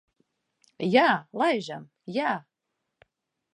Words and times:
Jā, 0.93 1.03
laižam. 1.43 1.87
Jā. 2.17 2.33